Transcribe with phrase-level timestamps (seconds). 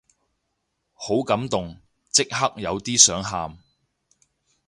[0.95, 1.77] 好感動，
[2.09, 3.59] 即刻有啲想喊